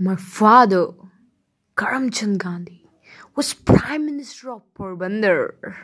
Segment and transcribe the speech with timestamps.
[0.00, 0.90] My father,
[1.76, 2.86] Karamchand Gandhi,
[3.34, 5.76] was Prime Minister of Porbandar.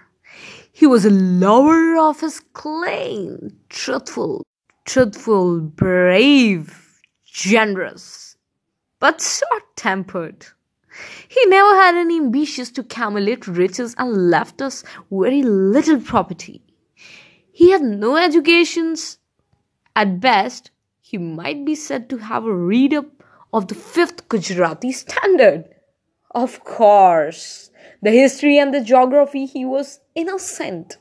[0.73, 4.47] He was a lover of his claim, truthful,
[4.85, 8.37] truthful, brave, generous,
[9.01, 10.47] but short tempered.
[11.29, 16.63] He never had any ambitions to accumulate riches and left us very little property.
[17.51, 19.19] He had no educations.
[19.97, 20.71] At best,
[21.01, 23.14] he might be said to have a read up
[23.55, 25.65] of the fifth Gujarati standard.
[26.33, 27.71] Of course,
[28.03, 30.99] the history and the geography he was innocent.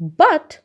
[0.00, 0.58] But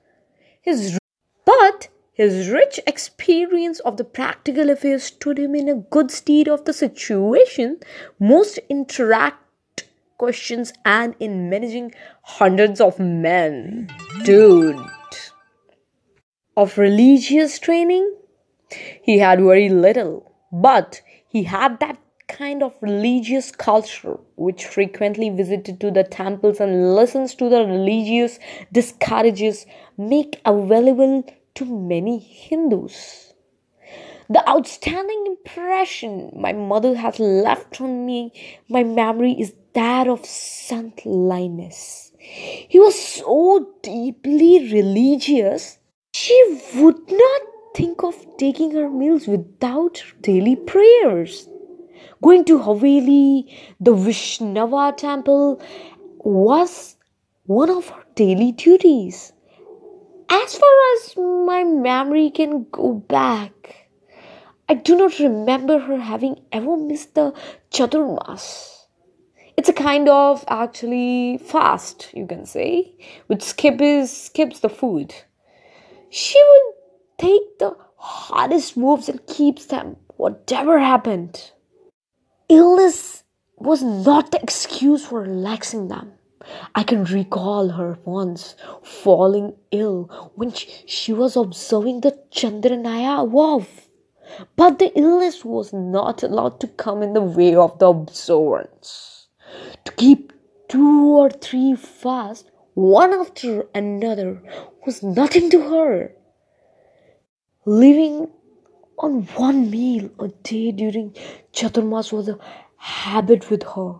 [0.60, 0.98] his
[1.46, 6.66] but his rich experience of the practical affairs stood him in a good stead of
[6.66, 7.78] the situation
[8.20, 9.86] most interact
[10.18, 13.88] questions and in managing hundreds of men.
[14.24, 14.84] Dude.
[16.56, 18.12] Of religious training,
[19.04, 25.80] he had very little, but he had that kind of religious culture which frequently visited
[25.80, 28.40] to the temples and listens to the religious
[28.72, 29.66] discourages
[29.98, 31.24] make available
[31.56, 33.34] to many Hindus.
[34.30, 38.34] The outstanding impression my mother has left on me,
[38.68, 42.12] my memory is that of Sant Linus.
[42.20, 45.78] He was so deeply religious,
[46.14, 47.42] she would not
[47.78, 51.48] think of taking her meals without daily prayers.
[52.24, 55.62] Going to Haveli, the Vaishnava temple,
[56.18, 56.96] was
[57.44, 59.32] one of her daily duties.
[60.28, 63.90] As far as my memory can go back,
[64.68, 67.32] I do not remember her having ever missed the
[67.70, 68.88] Chaturmas.
[69.56, 72.96] It's a kind of actually fast, you can say,
[73.28, 75.14] which skip is, skips the food.
[76.10, 76.77] She would
[77.18, 81.52] take the hardest moves and keeps them, whatever happened.
[82.50, 83.24] Illness
[83.58, 86.14] was not the excuse for relaxing them.
[86.76, 93.66] I can recall her once falling ill when she was observing the Chandrayana vow.
[94.56, 99.28] But the illness was not allowed to come in the way of the observance.
[99.86, 100.32] To keep
[100.70, 104.42] two or three fast, one after another,
[104.86, 106.12] was nothing to her
[107.68, 108.30] living
[108.98, 111.14] on one meal a day during
[111.54, 112.40] Chaturmas was a
[112.78, 114.00] habit with her.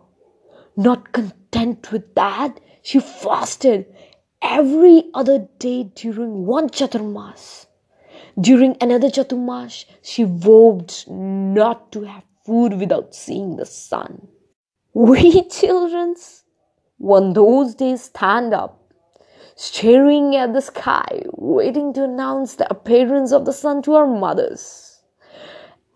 [0.78, 3.86] Not content with that, she fasted
[4.42, 7.66] every other day during one Chaturmas.
[8.40, 14.30] During another Chaturmas, she vowed not to have food without seeing the sun.
[14.94, 16.16] We children,
[16.98, 18.87] one those days stand up
[19.58, 25.02] staring at the sky, waiting to announce the appearance of the sun to our mothers.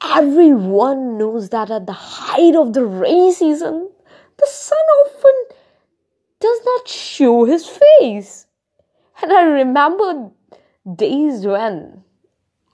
[0.03, 3.91] Everyone knows that at the height of the rainy season,
[4.37, 5.57] the sun often
[6.39, 8.47] does not show his face.
[9.21, 10.31] And I remember
[10.95, 12.03] days when,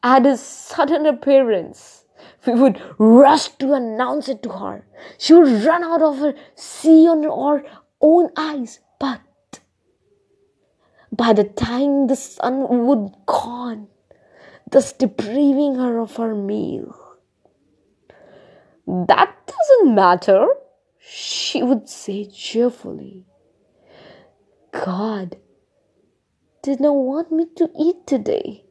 [0.01, 2.05] at his sudden appearance,
[2.45, 4.87] we would rush to announce it to her.
[5.17, 7.65] She would run out of her, see on our
[7.99, 8.79] own eyes,
[11.17, 13.87] by the time the sun would gone,
[14.69, 16.95] thus depriving her of her meal.
[18.85, 20.47] That doesn't matter,
[20.99, 23.25] she would say cheerfully.
[24.71, 25.37] God
[26.61, 28.65] did not want me to eat today.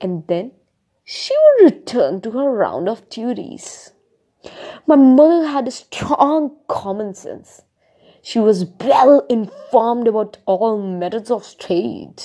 [0.00, 0.52] And then
[1.04, 3.92] she would return to her round of duties.
[4.86, 7.62] My mother had a strong common sense
[8.28, 12.22] she was well informed about all methods of trade.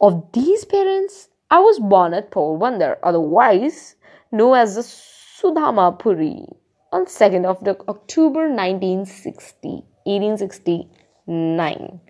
[0.00, 3.96] Of these parents, I was born at Porbandar, otherwise
[4.30, 6.54] known as the Sudhamapuri,
[6.92, 12.00] on 2nd of October 1960, 1869.